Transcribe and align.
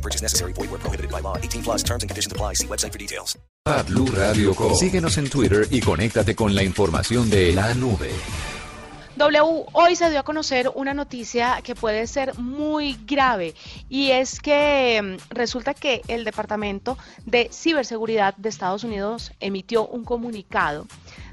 No 0.00 0.02
purchase 0.02 0.22
necessary. 0.22 0.54
Void 0.54 0.70
where 0.70 0.80
prohibited 0.80 1.10
by 1.10 1.20
law. 1.20 1.36
18 1.36 1.62
plus 1.62 1.82
terms 1.82 2.02
and 2.02 2.10
conditions 2.10 2.32
apply. 2.32 2.54
See 2.54 2.66
website 2.66 2.92
for 2.92 2.98
details. 2.98 3.38
Blue 3.86 4.06
Radio 4.06 4.54
Co. 4.54 4.74
Síguenos 4.74 5.18
en 5.18 5.28
Twitter 5.28 5.66
y 5.70 5.80
conéctate 5.80 6.34
con 6.34 6.54
la 6.54 6.62
información 6.62 7.28
de 7.28 7.52
la 7.52 7.74
nube. 7.74 8.10
W, 9.16 9.66
hoy 9.74 9.96
se 9.96 10.08
dio 10.08 10.20
a 10.20 10.22
conocer 10.22 10.70
una 10.74 10.94
noticia 10.94 11.60
que 11.62 11.74
puede 11.74 12.06
ser 12.06 12.38
muy 12.38 12.98
grave 13.04 13.54
y 13.90 14.12
es 14.12 14.40
que 14.40 14.98
mm, 15.02 15.34
resulta 15.34 15.74
que 15.74 16.00
el 16.08 16.24
Departamento 16.24 16.96
de 17.26 17.50
Ciberseguridad 17.52 18.34
de 18.38 18.48
Estados 18.48 18.82
Unidos 18.82 19.32
emitió 19.38 19.86
un 19.86 20.04
comunicado 20.04 20.86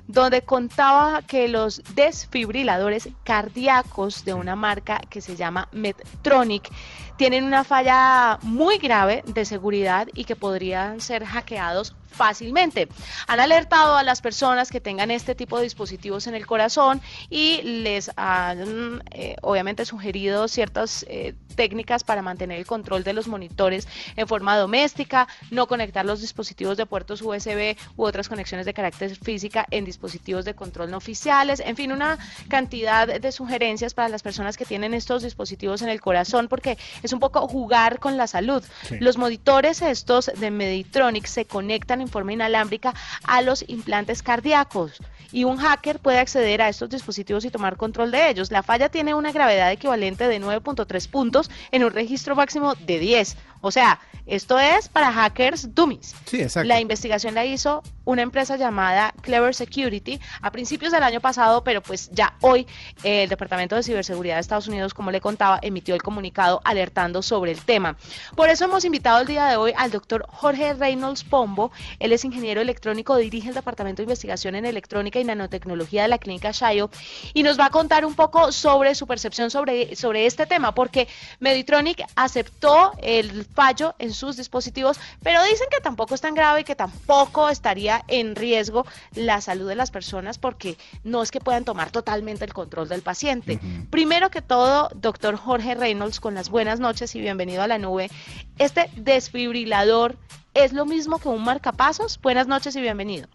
donde 0.07 0.41
contaba 0.41 1.21
que 1.21 1.47
los 1.47 1.81
desfibriladores 1.95 3.09
cardíacos 3.23 4.23
de 4.23 4.33
una 4.33 4.55
marca 4.55 5.01
que 5.09 5.21
se 5.21 5.35
llama 5.35 5.67
Medtronic 5.71 6.69
tienen 7.17 7.43
una 7.43 7.63
falla 7.63 8.39
muy 8.41 8.77
grave 8.77 9.23
de 9.27 9.45
seguridad 9.45 10.07
y 10.13 10.23
que 10.23 10.35
podrían 10.35 11.01
ser 11.01 11.25
hackeados 11.25 11.95
fácilmente. 12.07 12.87
Han 13.27 13.39
alertado 13.39 13.97
a 13.97 14.03
las 14.03 14.21
personas 14.21 14.69
que 14.71 14.81
tengan 14.81 15.11
este 15.11 15.35
tipo 15.35 15.57
de 15.57 15.63
dispositivos 15.63 16.27
en 16.27 16.35
el 16.35 16.45
corazón 16.45 17.01
y 17.29 17.61
les 17.61 18.11
han 18.15 19.03
eh, 19.11 19.35
obviamente 19.41 19.85
sugerido 19.85 20.47
ciertas 20.47 21.05
eh, 21.07 21.33
técnicas 21.55 22.03
para 22.03 22.21
mantener 22.21 22.59
el 22.59 22.65
control 22.65 23.03
de 23.03 23.13
los 23.13 23.27
monitores 23.27 23.87
en 24.15 24.27
forma 24.27 24.57
doméstica, 24.57 25.27
no 25.51 25.67
conectar 25.67 26.05
los 26.05 26.21
dispositivos 26.21 26.77
de 26.77 26.85
puertos 26.85 27.21
USB 27.21 27.75
u 27.97 28.05
otras 28.05 28.29
conexiones 28.29 28.65
de 28.65 28.73
carácter 28.73 29.15
física 29.15 29.65
en 29.71 29.83
dispositivos 29.83 30.45
de 30.45 30.53
control 30.53 30.91
no 30.91 30.97
oficiales, 30.97 31.59
en 31.59 31.75
fin, 31.75 31.91
una 31.91 32.17
cantidad 32.47 33.19
de 33.19 33.31
sugerencias 33.31 33.93
para 33.93 34.09
las 34.09 34.23
personas 34.23 34.55
que 34.55 34.65
tienen 34.65 34.93
estos 34.93 35.23
dispositivos 35.23 35.81
en 35.81 35.89
el 35.89 35.99
corazón 35.99 36.47
porque 36.47 36.77
es 37.03 37.11
un 37.11 37.19
poco 37.19 37.47
jugar 37.47 37.99
con 37.99 38.17
la 38.17 38.27
salud. 38.27 38.63
Los 38.99 39.17
monitores 39.17 39.81
estos 39.81 40.31
de 40.37 40.51
Meditronic 40.51 41.25
se 41.25 41.45
conectan 41.45 41.96
en 42.01 42.07
forma 42.07 42.33
inalámbrica 42.33 42.93
a 43.23 43.41
los 43.41 43.63
implantes 43.67 44.23
cardíacos 44.23 45.01
y 45.31 45.43
un 45.43 45.57
hacker 45.57 45.99
puede 45.99 46.19
acceder 46.19 46.61
a 46.61 46.69
estos 46.69 46.89
dispositivos 46.89 47.45
y 47.45 47.51
tomar 47.51 47.77
control 47.77 48.11
de 48.11 48.29
ellos. 48.29 48.51
La 48.51 48.63
falla 48.63 48.89
tiene 48.89 49.13
una 49.13 49.31
gravedad 49.31 49.71
equivalente 49.71 50.27
de 50.27 50.41
9.3 50.41 51.09
puntos 51.09 51.49
en 51.71 51.83
un 51.83 51.91
registro 51.91 52.35
máximo 52.35 52.75
de 52.75 52.99
10. 52.99 53.37
O 53.61 53.71
sea, 53.71 53.99
esto 54.25 54.59
es 54.59 54.89
para 54.89 55.11
hackers 55.11 55.73
dummies. 55.73 56.13
Sí, 56.25 56.41
exacto. 56.41 56.67
La 56.67 56.81
investigación 56.81 57.33
la 57.33 57.45
hizo 57.45 57.81
una 58.03 58.21
empresa 58.21 58.57
llamada 58.57 59.13
Clever 59.21 59.55
Security 59.55 60.19
a 60.41 60.51
principios 60.51 60.91
del 60.91 61.03
año 61.03 61.21
pasado, 61.21 61.63
pero 61.63 61.81
pues 61.81 62.09
ya 62.11 62.35
hoy 62.41 62.67
eh, 63.03 63.23
el 63.23 63.29
Departamento 63.29 63.75
de 63.75 63.83
Ciberseguridad 63.83 64.35
de 64.35 64.41
Estados 64.41 64.67
Unidos, 64.67 64.93
como 64.93 65.11
le 65.11 65.21
contaba, 65.21 65.59
emitió 65.61 65.95
el 65.95 66.01
comunicado 66.01 66.61
alertando 66.63 67.21
sobre 67.21 67.51
el 67.51 67.61
tema. 67.61 67.97
Por 68.35 68.49
eso 68.49 68.65
hemos 68.65 68.85
invitado 68.85 69.21
el 69.21 69.27
día 69.27 69.47
de 69.47 69.57
hoy 69.57 69.73
al 69.75 69.91
doctor 69.91 70.25
Jorge 70.29 70.73
Reynolds 70.73 71.23
Pombo. 71.23 71.71
Él 71.99 72.11
es 72.11 72.23
ingeniero 72.23 72.61
electrónico, 72.61 73.15
dirige 73.17 73.49
el 73.49 73.55
Departamento 73.55 74.01
de 74.01 74.03
Investigación 74.03 74.55
en 74.55 74.65
Electrónica 74.65 75.19
y 75.19 75.23
Nanotecnología 75.23 76.03
de 76.03 76.07
la 76.09 76.17
Clínica 76.17 76.51
Shayo 76.51 76.89
y 77.33 77.43
nos 77.43 77.59
va 77.59 77.65
a 77.65 77.69
contar 77.69 78.05
un 78.05 78.15
poco 78.15 78.51
sobre 78.51 78.93
su 78.95 79.07
percepción 79.07 79.51
sobre, 79.51 79.95
sobre 79.95 80.25
este 80.25 80.45
tema, 80.45 80.73
porque 80.73 81.07
Meditronic 81.39 82.03
aceptó 82.15 82.91
el 83.01 83.46
fallo 83.53 83.95
en 83.99 84.13
sus 84.13 84.37
dispositivos, 84.37 84.99
pero 85.23 85.43
dicen 85.43 85.67
que 85.71 85.81
tampoco 85.81 86.15
es 86.15 86.21
tan 86.21 86.35
grave 86.35 86.61
y 86.61 86.63
que 86.63 86.75
tampoco 86.75 87.49
estaría 87.49 88.03
en 88.07 88.35
riesgo 88.35 88.85
la 89.15 89.41
salud 89.41 89.67
de 89.67 89.75
las 89.75 89.91
personas 89.91 90.37
porque 90.37 90.77
no 91.03 91.21
es 91.21 91.31
que 91.31 91.39
puedan 91.39 91.65
tomar 91.65 91.91
totalmente 91.91 92.45
el 92.45 92.53
control 92.53 92.87
del 92.87 93.01
paciente. 93.01 93.59
Primero 93.89 94.29
que 94.29 94.41
todo, 94.41 94.89
doctor 94.95 95.35
Jorge 95.35 95.75
Reynolds, 95.75 96.19
con 96.19 96.35
las 96.35 96.49
buenas 96.49 96.79
noches 96.79 97.15
y 97.15 97.21
bienvenido 97.21 97.63
a 97.63 97.67
la 97.67 97.77
nube. 97.77 98.09
Este 98.57 98.89
desfibrilador 98.95 100.15
es 100.53 100.73
lo 100.73 100.85
mismo 100.85 101.19
que 101.19 101.29
un 101.29 101.43
marcapasos. 101.43 102.19
Buenas 102.21 102.47
noches 102.47 102.75
y 102.75 102.81
bienvenido. 102.81 103.27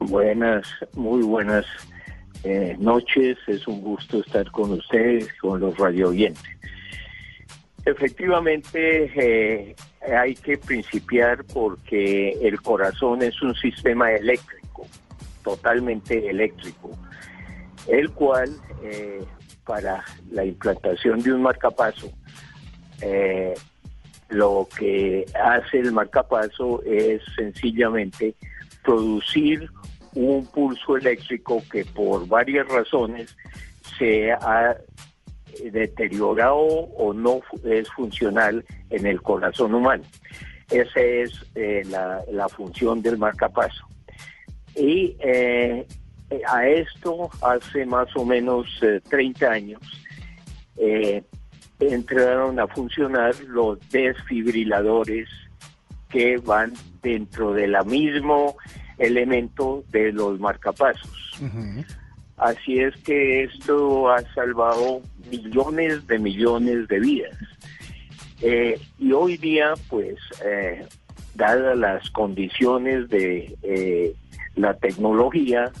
Buenas, 0.00 0.66
muy 0.94 1.22
buenas 1.22 1.64
eh, 2.42 2.76
noches. 2.78 3.38
Es 3.46 3.66
un 3.66 3.80
gusto 3.80 4.20
estar 4.20 4.50
con 4.50 4.72
ustedes, 4.72 5.32
con 5.40 5.60
los 5.60 5.76
radio 5.78 6.10
oyentes. 6.10 6.44
Efectivamente, 7.86 9.12
eh, 9.14 9.76
hay 10.16 10.34
que 10.34 10.56
principiar 10.56 11.44
porque 11.44 12.30
el 12.40 12.60
corazón 12.62 13.22
es 13.22 13.42
un 13.42 13.54
sistema 13.54 14.10
eléctrico, 14.12 14.86
totalmente 15.42 16.28
eléctrico, 16.28 16.90
el 17.86 18.10
cual 18.12 18.56
eh, 18.82 19.22
para 19.66 20.02
la 20.30 20.44
implantación 20.46 21.20
de 21.20 21.34
un 21.34 21.42
marcapaso, 21.42 22.10
eh, 23.02 23.54
lo 24.30 24.66
que 24.78 25.26
hace 25.34 25.80
el 25.80 25.92
marcapaso 25.92 26.82
es 26.84 27.22
sencillamente 27.36 28.34
producir 28.82 29.68
un 30.14 30.46
pulso 30.46 30.96
eléctrico 30.96 31.62
que 31.70 31.84
por 31.84 32.26
varias 32.26 32.66
razones 32.68 33.36
se 33.98 34.32
ha 34.32 34.74
deteriorado 35.72 36.56
o 36.56 37.12
no 37.12 37.40
es 37.64 37.88
funcional 37.90 38.64
en 38.90 39.06
el 39.06 39.20
corazón 39.22 39.74
humano. 39.74 40.04
Esa 40.70 41.00
es 41.00 41.32
eh, 41.54 41.82
la, 41.88 42.48
función 42.48 43.02
del 43.02 43.18
marcapaso. 43.18 43.86
Y 44.76 45.16
eh, 45.20 45.86
a 46.48 46.66
esto 46.66 47.30
hace 47.42 47.86
más 47.86 48.08
o 48.16 48.24
menos 48.24 48.66
30 49.08 49.44
eh, 49.44 49.48
años 49.48 49.80
entraron 51.80 52.58
a 52.58 52.66
funcionar 52.66 53.34
los 53.46 53.78
desfibriladores 53.90 55.28
que 56.08 56.38
van 56.38 56.72
dentro 57.02 57.52
del 57.52 57.76
mismo 57.84 58.56
elemento 58.98 59.84
de 59.90 60.12
los 60.12 60.38
marcapasos. 60.38 61.40
Así 62.36 62.80
es 62.80 62.96
que 62.98 63.44
esto 63.44 64.10
ha 64.10 64.20
salvado 64.34 65.02
millones 65.30 66.06
de 66.06 66.18
millones 66.18 66.88
de 66.88 67.00
vidas. 67.00 67.36
Eh, 68.40 68.78
y 68.98 69.12
hoy 69.12 69.36
día, 69.36 69.74
pues, 69.88 70.16
eh, 70.44 70.84
dadas 71.34 71.78
las 71.78 72.10
condiciones 72.10 73.08
de 73.08 73.56
eh, 73.62 74.14
la 74.56 74.74
tecnología, 74.74 75.72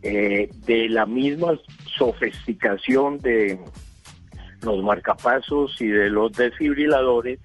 de 0.00 0.86
la 0.90 1.06
misma 1.06 1.58
sofisticación 1.98 3.18
de 3.18 3.58
los 4.62 4.82
marcapasos 4.84 5.80
y 5.80 5.88
de 5.88 6.08
los 6.08 6.32
desfibriladores, 6.32 7.40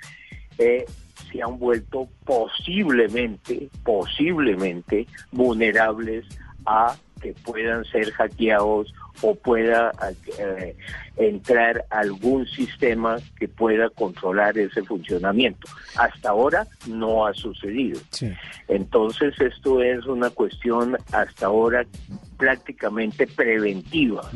se 0.56 1.42
han 1.42 1.58
vuelto 1.58 2.08
posiblemente, 2.26 3.70
posiblemente 3.84 5.08
vulnerables 5.32 6.26
a 6.68 6.96
que 7.24 7.34
puedan 7.34 7.86
ser 7.86 8.12
hackeados 8.12 8.94
o 9.22 9.34
pueda 9.34 9.92
eh, 10.38 10.76
entrar 11.16 11.86
algún 11.90 12.46
sistema 12.48 13.18
que 13.40 13.48
pueda 13.48 13.90
controlar 13.90 14.58
ese 14.58 14.84
funcionamiento. 14.84 15.68
Hasta 15.96 16.32
ahora 16.32 16.68
no 16.88 17.26
ha 17.26 17.34
sucedido. 17.34 18.02
Entonces 18.68 19.40
esto 19.40 19.82
es 19.82 20.06
una 20.06 20.30
cuestión 20.32 20.98
hasta 21.14 21.46
ahora 21.46 21.86
prácticamente 22.38 23.26
preventiva 23.26 24.30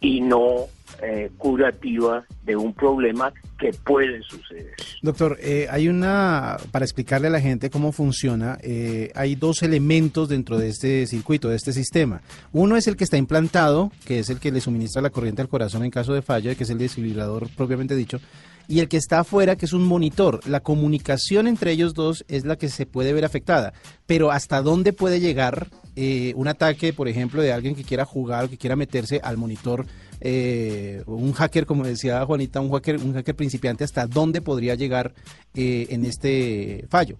y 0.00 0.20
no 0.20 0.66
eh, 1.02 1.30
curativa 1.36 2.24
de 2.44 2.56
un 2.56 2.72
problema 2.72 3.32
que 3.58 3.72
puede 3.72 4.22
suceder. 4.22 4.74
Doctor, 5.02 5.38
eh, 5.42 5.66
hay 5.70 5.88
una, 5.88 6.56
para 6.70 6.84
explicarle 6.84 7.28
a 7.28 7.30
la 7.30 7.40
gente 7.40 7.70
cómo 7.70 7.92
funciona, 7.92 8.58
eh, 8.62 9.10
hay 9.14 9.34
dos 9.34 9.62
elementos 9.62 10.28
dentro 10.28 10.58
de 10.58 10.68
este 10.68 11.06
circuito, 11.06 11.48
de 11.48 11.56
este 11.56 11.72
sistema. 11.72 12.22
Uno 12.52 12.76
es 12.76 12.86
el 12.86 12.96
que 12.96 13.04
está 13.04 13.16
implantado, 13.16 13.90
que 14.04 14.20
es 14.20 14.30
el 14.30 14.38
que 14.38 14.52
le 14.52 14.60
suministra 14.60 15.02
la 15.02 15.10
corriente 15.10 15.42
al 15.42 15.48
corazón 15.48 15.84
en 15.84 15.90
caso 15.90 16.14
de 16.14 16.22
fallo, 16.22 16.54
que 16.56 16.64
es 16.64 16.70
el 16.70 16.78
desfibrilador 16.78 17.48
propiamente 17.56 17.96
dicho, 17.96 18.20
y 18.68 18.80
el 18.80 18.88
que 18.88 18.96
está 18.96 19.20
afuera, 19.20 19.56
que 19.56 19.66
es 19.66 19.72
un 19.72 19.84
monitor. 19.84 20.40
La 20.46 20.60
comunicación 20.60 21.46
entre 21.46 21.72
ellos 21.72 21.94
dos 21.94 22.24
es 22.28 22.44
la 22.44 22.56
que 22.56 22.68
se 22.68 22.86
puede 22.86 23.12
ver 23.12 23.24
afectada, 23.24 23.72
pero 24.06 24.30
¿hasta 24.30 24.62
dónde 24.62 24.92
puede 24.92 25.20
llegar 25.20 25.68
eh, 25.96 26.32
un 26.36 26.46
ataque, 26.46 26.92
por 26.92 27.08
ejemplo, 27.08 27.40
de 27.40 27.52
alguien 27.52 27.74
que 27.74 27.82
quiera 27.82 28.04
jugar 28.04 28.44
o 28.44 28.50
que 28.50 28.58
quiera 28.58 28.76
meterse 28.76 29.18
al 29.24 29.38
monitor? 29.38 29.86
Eh, 30.20 31.02
un 31.06 31.32
hacker, 31.32 31.66
como 31.66 31.84
decía 31.84 32.24
Juanita, 32.24 32.60
un 32.60 32.70
hacker, 32.70 32.96
un 32.96 33.14
hacker 33.14 33.34
principiante, 33.34 33.84
¿hasta 33.84 34.06
dónde 34.06 34.42
podría 34.42 34.74
llegar 34.74 35.14
eh, 35.54 35.86
en 35.90 36.04
este 36.04 36.84
fallo? 36.88 37.16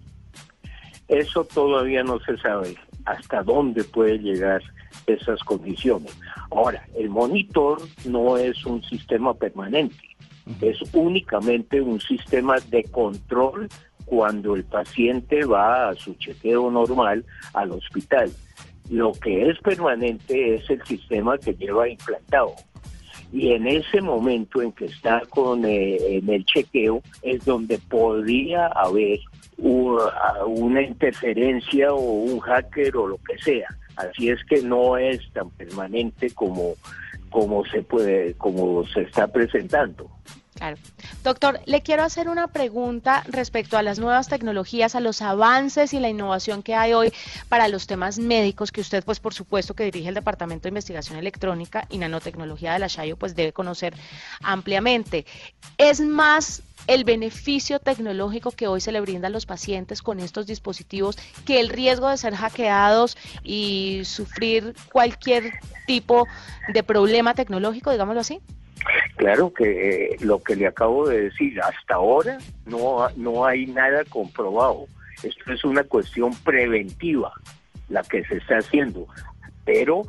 Eso 1.07 1.43
todavía 1.45 2.03
no 2.03 2.19
se 2.19 2.37
sabe 2.37 2.75
hasta 3.05 3.41
dónde 3.41 3.83
puede 3.83 4.19
llegar 4.19 4.61
esas 5.07 5.43
condiciones. 5.43 6.15
Ahora, 6.51 6.85
el 6.95 7.09
monitor 7.09 7.81
no 8.05 8.37
es 8.37 8.65
un 8.65 8.83
sistema 8.83 9.33
permanente, 9.33 9.95
es 10.61 10.77
únicamente 10.93 11.81
un 11.81 11.99
sistema 11.99 12.57
de 12.69 12.83
control 12.83 13.69
cuando 14.05 14.55
el 14.55 14.63
paciente 14.63 15.43
va 15.45 15.89
a 15.89 15.95
su 15.95 16.13
chequeo 16.15 16.71
normal 16.71 17.25
al 17.53 17.71
hospital. 17.71 18.31
Lo 18.89 19.11
que 19.13 19.49
es 19.49 19.59
permanente 19.59 20.55
es 20.55 20.69
el 20.69 20.83
sistema 20.83 21.37
que 21.37 21.53
lleva 21.53 21.89
implantado. 21.89 22.53
Y 23.31 23.51
en 23.51 23.67
ese 23.67 24.01
momento 24.01 24.61
en 24.61 24.71
que 24.71 24.85
está 24.85 25.21
con 25.29 25.65
eh, 25.65 25.97
en 26.17 26.29
el 26.29 26.45
chequeo 26.45 27.01
es 27.21 27.43
donde 27.43 27.77
podría 27.77 28.67
haber 28.67 29.19
una 29.57 30.81
interferencia 30.81 31.91
o 31.93 31.99
un 31.99 32.39
hacker 32.39 32.95
o 32.95 33.07
lo 33.07 33.17
que 33.17 33.37
sea. 33.39 33.67
Así 33.95 34.29
es 34.29 34.43
que 34.45 34.61
no 34.61 34.97
es 34.97 35.19
tan 35.33 35.49
permanente 35.51 36.29
como, 36.31 36.75
como 37.29 37.65
se 37.65 37.81
puede, 37.81 38.35
como 38.35 38.85
se 38.87 39.01
está 39.01 39.27
presentando. 39.27 40.09
Claro. 40.57 40.77
Doctor, 41.23 41.61
le 41.65 41.83
quiero 41.83 42.03
hacer 42.03 42.29
una 42.29 42.47
pregunta 42.47 43.23
respecto 43.27 43.77
a 43.77 43.83
las 43.83 43.99
nuevas 43.99 44.27
tecnologías, 44.27 44.95
a 44.95 44.99
los 44.99 45.21
avances 45.21 45.93
y 45.93 45.99
la 45.99 46.09
innovación 46.09 46.63
que 46.63 46.73
hay 46.73 46.93
hoy 46.93 47.13
para 47.47 47.67
los 47.67 47.85
temas 47.85 48.17
médicos 48.17 48.71
que 48.71 48.81
usted, 48.81 49.03
pues 49.03 49.19
por 49.19 49.35
supuesto 49.35 49.75
que 49.75 49.83
dirige 49.83 50.09
el 50.09 50.15
Departamento 50.15 50.63
de 50.63 50.69
Investigación 50.69 51.19
Electrónica 51.19 51.85
y 51.89 51.99
Nanotecnología 51.99 52.73
de 52.73 52.79
la 52.79 52.87
Shayo, 52.87 53.17
pues 53.17 53.35
debe 53.35 53.53
conocer 53.53 53.93
ampliamente. 54.41 55.27
¿Es 55.77 56.01
más 56.01 56.63
el 56.87 57.03
beneficio 57.03 57.79
tecnológico 57.79 58.49
que 58.49 58.67
hoy 58.67 58.81
se 58.81 58.91
le 58.91 59.01
brinda 59.01 59.27
a 59.27 59.31
los 59.31 59.45
pacientes 59.45 60.01
con 60.01 60.19
estos 60.19 60.47
dispositivos 60.47 61.17
que 61.45 61.59
el 61.59 61.69
riesgo 61.69 62.09
de 62.09 62.17
ser 62.17 62.33
hackeados 62.33 63.15
y 63.43 64.01
sufrir 64.05 64.73
cualquier 64.91 65.51
tipo 65.85 66.25
de 66.73 66.81
problema 66.81 67.35
tecnológico, 67.35 67.91
digámoslo 67.91 68.21
así? 68.21 68.41
Claro 69.15 69.53
que 69.53 70.13
eh, 70.13 70.17
lo 70.21 70.41
que 70.41 70.55
le 70.55 70.67
acabo 70.67 71.07
de 71.07 71.23
decir, 71.23 71.59
hasta 71.61 71.95
ahora 71.95 72.37
no, 72.65 73.07
no 73.15 73.45
hay 73.45 73.65
nada 73.65 74.03
comprobado. 74.05 74.87
Esto 75.23 75.53
es 75.53 75.63
una 75.65 75.83
cuestión 75.83 76.33
preventiva 76.43 77.33
la 77.89 78.03
que 78.03 78.23
se 78.25 78.37
está 78.37 78.57
haciendo. 78.57 79.07
Pero 79.65 80.03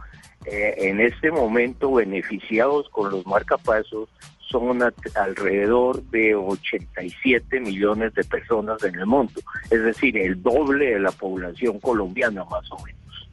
eh, 0.44 0.74
en 0.78 1.00
este 1.00 1.30
momento 1.30 1.92
beneficiados 1.92 2.88
con 2.90 3.10
los 3.10 3.26
marcapasos 3.26 4.08
son 4.40 4.82
alrededor 4.82 6.02
de 6.04 6.34
87 6.34 7.60
millones 7.60 8.14
de 8.14 8.24
personas 8.24 8.82
en 8.82 8.94
el 8.94 9.04
mundo, 9.04 9.40
es 9.70 9.82
decir, 9.82 10.16
el 10.16 10.42
doble 10.42 10.94
de 10.94 11.00
la 11.00 11.10
población 11.10 11.78
colombiana 11.80 12.44
más 12.44 12.64
o 12.72 12.82
menos, 12.82 13.28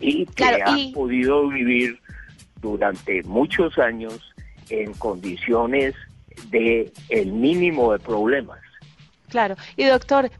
y 0.00 0.24
que 0.24 0.62
han 0.62 0.92
podido 0.92 1.48
vivir 1.48 2.00
durante 2.62 3.22
muchos 3.24 3.78
años 3.78 4.33
en 4.70 4.92
condiciones 4.94 5.94
de 6.50 6.92
el 7.08 7.32
mínimo 7.32 7.92
de 7.92 7.98
problemas. 7.98 8.60
Claro, 9.28 9.56
y 9.76 9.84
doctor, 9.84 10.30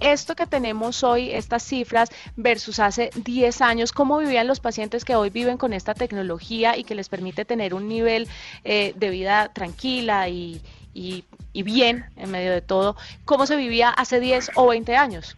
esto 0.00 0.34
que 0.34 0.46
tenemos 0.46 1.04
hoy, 1.04 1.30
estas 1.30 1.62
cifras 1.62 2.10
versus 2.36 2.80
hace 2.80 3.10
10 3.14 3.60
años, 3.60 3.92
¿cómo 3.92 4.18
vivían 4.18 4.46
los 4.46 4.60
pacientes 4.60 5.04
que 5.04 5.14
hoy 5.14 5.30
viven 5.30 5.56
con 5.56 5.72
esta 5.72 5.94
tecnología 5.94 6.76
y 6.76 6.84
que 6.84 6.94
les 6.94 7.08
permite 7.08 7.44
tener 7.44 7.72
un 7.72 7.88
nivel 7.88 8.28
eh, 8.64 8.92
de 8.96 9.10
vida 9.10 9.52
tranquila 9.52 10.28
y, 10.28 10.60
y, 10.92 11.24
y, 11.52 11.62
bien 11.62 12.04
en 12.16 12.30
medio 12.30 12.50
de 12.50 12.60
todo? 12.60 12.96
¿Cómo 13.24 13.46
se 13.46 13.56
vivía 13.56 13.90
hace 13.90 14.18
10 14.18 14.50
o 14.56 14.68
20 14.68 14.96
años? 14.96 15.36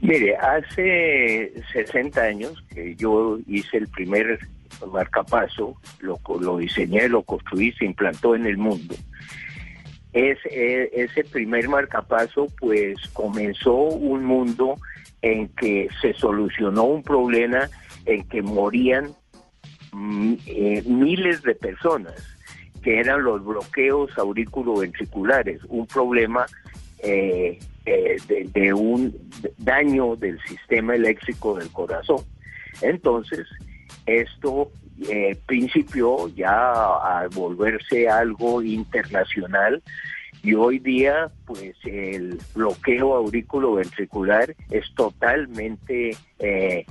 Mire, 0.00 0.36
hace 0.36 1.52
60 1.72 2.22
años 2.22 2.62
que 2.72 2.94
yo 2.94 3.38
hice 3.46 3.78
el 3.78 3.88
primer 3.88 4.38
marcapaso, 4.92 5.76
lo, 6.00 6.20
lo 6.40 6.58
diseñé, 6.58 7.08
lo 7.08 7.22
construí, 7.22 7.72
se 7.72 7.84
implantó 7.84 8.34
en 8.34 8.46
el 8.46 8.56
mundo. 8.56 8.94
Es, 10.12 10.38
eh, 10.50 10.90
ese 10.92 11.24
primer 11.24 11.68
marcapaso 11.68 12.46
pues 12.60 12.96
comenzó 13.12 13.74
un 13.74 14.24
mundo 14.24 14.76
en 15.22 15.48
que 15.48 15.88
se 16.00 16.12
solucionó 16.14 16.84
un 16.84 17.02
problema 17.02 17.68
en 18.06 18.22
que 18.28 18.42
morían 18.42 19.12
mm, 19.92 20.34
eh, 20.46 20.82
miles 20.86 21.42
de 21.42 21.54
personas, 21.54 22.14
que 22.82 23.00
eran 23.00 23.24
los 23.24 23.44
bloqueos 23.44 24.16
auriculoventriculares, 24.16 25.64
un 25.68 25.86
problema 25.86 26.46
eh, 26.98 27.58
de, 27.84 28.72
un 28.72 29.14
daño 29.58 30.16
del 30.16 30.40
sistema 30.42 30.94
eléctrico 30.94 31.58
del 31.58 31.70
corazón. 31.70 32.24
Entonces, 32.82 33.46
esto 34.06 34.70
eh, 35.08 35.36
principió 35.46 36.28
ya 36.28 36.50
a 36.50 37.28
volverse 37.34 38.08
algo 38.08 38.62
internacional 38.62 39.82
y 40.42 40.54
hoy 40.54 40.78
día 40.78 41.30
pues 41.46 41.74
el 41.84 42.38
bloqueo 42.54 43.14
aurículo 43.14 43.74
ventricular 43.74 44.54
es 44.70 44.84
totalmente 44.94 46.16
eh, 46.38 46.86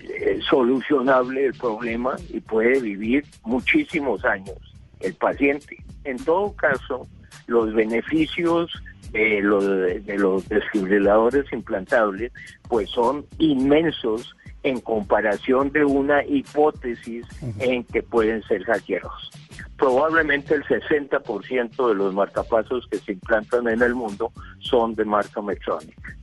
eh, 0.00 0.40
solucionable 0.48 1.46
el 1.46 1.54
problema 1.54 2.16
y 2.28 2.40
puede 2.40 2.80
vivir 2.80 3.24
muchísimos 3.44 4.24
años 4.24 4.58
el 5.00 5.14
paciente. 5.14 5.76
En 6.04 6.16
todo 6.18 6.54
caso, 6.56 7.06
los 7.46 7.72
beneficios 7.72 8.70
de 9.12 9.40
los, 9.40 9.64
de 9.64 10.18
los 10.18 10.48
desfibriladores 10.48 11.52
implantables 11.52 12.32
pues 12.68 12.90
son 12.90 13.24
inmensos 13.38 14.34
en 14.62 14.80
comparación 14.80 15.70
de 15.70 15.84
una 15.84 16.24
hipótesis 16.24 17.26
en 17.58 17.84
que 17.84 18.02
pueden 18.02 18.42
ser 18.42 18.64
hackeados. 18.64 19.30
Probablemente 19.76 20.54
el 20.54 20.64
60% 20.64 21.88
de 21.88 21.94
los 21.94 22.14
marcapasos 22.14 22.86
que 22.90 22.98
se 22.98 23.12
implantan 23.12 23.68
en 23.68 23.80
el 23.82 23.94
mundo 23.94 24.32
son 24.58 24.94
de 24.94 25.04
marca 25.04 25.40
Medtronic. 25.40 26.19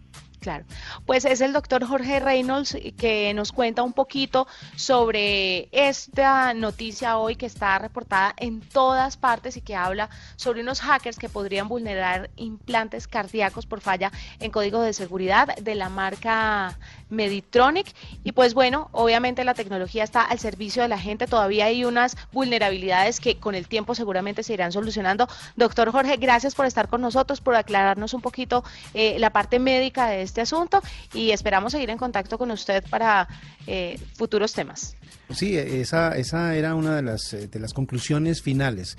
Claro, 0.48 0.64
pues 1.06 1.26
es 1.26 1.42
el 1.42 1.52
doctor 1.52 1.86
Jorge 1.86 2.22
Reynolds 2.22 2.78
que 2.98 3.34
nos 3.34 3.52
cuenta 3.52 3.84
un 3.84 3.92
poquito 3.92 4.48
sobre 4.78 5.68
esta 5.74 6.54
noticia 6.54 7.18
hoy 7.18 7.36
que 7.36 7.46
está 7.46 7.78
reportada 7.80 8.34
en 8.38 8.62
todas 8.62 9.18
partes 9.18 9.58
y 9.58 9.62
que 9.62 9.76
habla 9.76 10.10
sobre 10.38 10.62
unos 10.62 10.80
hackers 10.80 11.18
que 11.18 11.28
podrían 11.28 11.68
vulnerar 11.68 12.30
implantes 12.38 13.10
cardíacos 13.10 13.66
por 13.66 13.82
falla 13.82 14.10
en 14.40 14.50
código 14.50 14.80
de 14.80 14.94
seguridad 14.94 15.54
de 15.58 15.76
la 15.76 15.90
marca 15.90 16.80
Meditronic. 17.10 17.94
Y 18.24 18.32
pues 18.32 18.54
bueno, 18.54 18.88
obviamente 18.94 19.44
la 19.44 19.54
tecnología 19.54 20.06
está 20.06 20.22
al 20.22 20.40
servicio 20.40 20.82
de 20.82 20.88
la 20.88 20.98
gente, 20.98 21.28
todavía 21.28 21.66
hay 21.66 21.84
unas 21.84 22.16
vulnerabilidades 22.32 23.20
que 23.20 23.38
con 23.38 23.54
el 23.54 23.68
tiempo 23.68 23.96
seguramente 23.96 24.44
se 24.44 24.54
irán 24.54 24.72
solucionando. 24.72 25.28
Doctor 25.58 25.92
Jorge, 25.92 26.16
gracias 26.16 26.56
por 26.56 26.66
estar 26.66 26.88
con 26.88 27.02
nosotros, 27.02 27.42
por 27.42 27.56
aclararnos 27.56 28.14
un 28.14 28.22
poquito 28.22 28.64
eh, 28.94 29.18
la 29.20 29.32
parte 29.32 29.60
médica 29.60 30.08
de 30.08 30.22
este 30.22 30.37
asunto 30.42 30.82
y 31.14 31.32
esperamos 31.32 31.72
seguir 31.72 31.90
en 31.90 31.98
contacto 31.98 32.38
con 32.38 32.52
usted 32.52 32.84
para 32.90 33.28
eh, 33.66 34.00
futuros 34.16 34.54
temas. 34.54 34.96
Sí, 35.34 35.58
esa, 35.58 36.16
esa 36.18 36.56
era 36.56 36.76
una 36.76 36.96
de 36.96 37.02
las, 37.02 37.34
eh, 37.34 37.48
de 37.48 37.60
las 37.60 37.74
conclusiones 37.74 38.42
finales. 38.42 38.98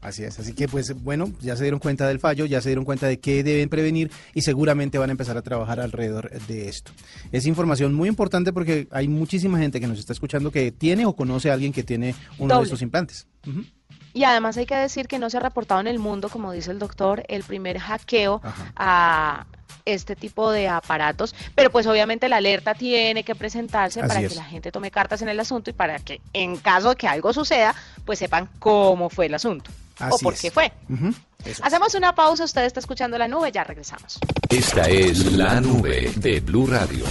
Así 0.00 0.24
es, 0.24 0.38
así 0.38 0.54
que 0.54 0.66
pues 0.66 0.94
bueno, 1.02 1.30
ya 1.40 1.56
se 1.56 1.64
dieron 1.64 1.78
cuenta 1.78 2.08
del 2.08 2.20
fallo, 2.20 2.46
ya 2.46 2.62
se 2.62 2.70
dieron 2.70 2.86
cuenta 2.86 3.06
de 3.06 3.20
qué 3.20 3.42
deben 3.44 3.68
prevenir 3.68 4.10
y 4.32 4.40
seguramente 4.40 4.96
van 4.96 5.10
a 5.10 5.12
empezar 5.12 5.36
a 5.36 5.42
trabajar 5.42 5.78
alrededor 5.78 6.30
de 6.46 6.68
esto. 6.70 6.92
Es 7.32 7.46
información 7.46 7.92
muy 7.92 8.08
importante 8.08 8.50
porque 8.50 8.88
hay 8.92 9.08
muchísima 9.08 9.58
gente 9.58 9.78
que 9.78 9.86
nos 9.86 9.98
está 9.98 10.14
escuchando 10.14 10.50
que 10.50 10.72
tiene 10.72 11.04
o 11.04 11.14
conoce 11.14 11.50
a 11.50 11.54
alguien 11.54 11.72
que 11.72 11.82
tiene 11.82 12.14
uno 12.38 12.56
de 12.56 12.64
estos 12.64 12.80
implantes. 12.80 13.26
Y 14.14 14.24
además 14.24 14.56
hay 14.56 14.64
que 14.64 14.74
decir 14.74 15.06
que 15.06 15.18
no 15.18 15.28
se 15.28 15.36
ha 15.36 15.40
reportado 15.40 15.82
en 15.82 15.86
el 15.86 15.98
mundo, 15.98 16.30
como 16.30 16.50
dice 16.52 16.70
el 16.70 16.78
doctor, 16.78 17.22
el 17.28 17.42
primer 17.42 17.78
hackeo 17.78 18.40
a 18.76 19.46
este 19.84 20.16
tipo 20.16 20.50
de 20.50 20.68
aparatos, 20.68 21.34
pero 21.54 21.70
pues 21.70 21.86
obviamente 21.86 22.28
la 22.28 22.36
alerta 22.36 22.74
tiene 22.74 23.24
que 23.24 23.34
presentarse 23.34 24.00
para 24.00 24.20
que 24.20 24.34
la 24.34 24.44
gente 24.44 24.72
tome 24.72 24.90
cartas 24.90 25.22
en 25.22 25.28
el 25.28 25.40
asunto 25.40 25.70
y 25.70 25.72
para 25.72 25.98
que 25.98 26.20
en 26.32 26.56
caso 26.56 26.90
de 26.90 26.96
que 26.96 27.08
algo 27.08 27.32
suceda, 27.32 27.74
pues 28.04 28.18
sepan 28.18 28.48
cómo 28.58 29.10
fue 29.10 29.26
el 29.26 29.34
asunto 29.34 29.70
o 30.10 30.18
por 30.18 30.34
qué 30.34 30.50
fue. 30.50 30.72
Hacemos 31.62 31.94
una 31.94 32.14
pausa, 32.14 32.44
usted 32.44 32.64
está 32.64 32.80
escuchando 32.80 33.18
la 33.18 33.28
nube, 33.28 33.50
ya 33.52 33.64
regresamos. 33.64 34.18
Esta 34.48 34.88
es 34.88 35.32
la 35.32 35.60
nube 35.60 36.12
de 36.16 36.40
Blue 36.40 36.66
Radio. 36.66 37.04